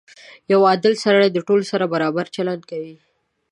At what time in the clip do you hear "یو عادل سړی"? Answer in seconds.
0.51-1.27